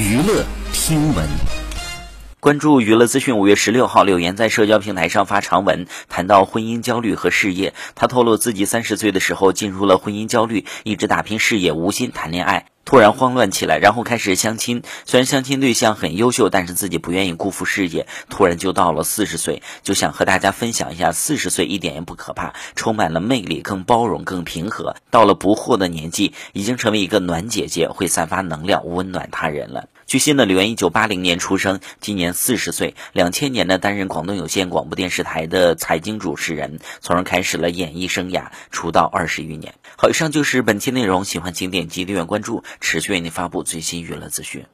[0.00, 1.28] 娱乐听闻，
[2.40, 3.36] 关注娱乐资讯。
[3.36, 7.74] 五月十六号，柳岩在社交平台上发长文，谈到婚姻焦虑和事业。
[7.94, 12.64] 她透露自己三十岁的时候进入了婚姻焦虑，一直打拼事业，无心谈恋爱。
[12.90, 14.82] 突然慌乱起来，然后开始相亲。
[15.04, 18.08] 虽然相亲对象很优秀，但是自己不愿意辜负事业。
[18.28, 24.96] 突然就到了四十岁，就想和大家分享一下：四十岁一点也不可怕，充满了魅力，更包容，更平和。
[25.08, 29.86] 到了不惑的年纪，已经成为一个暖姐姐，会散发能量，温暖他人了。
[30.10, 32.96] 据悉呢，柳岩一九八零年出生，今年四十岁。
[33.12, 39.72] 两千年呢，担任广东有线广播电视台的财经主持人，从而开始了演艺生涯，出道二十余年。
[39.96, 42.64] 好，以上就是本期内容，喜欢请点击订阅关注。
[42.80, 44.66] 持续为您发布最新娱乐资讯。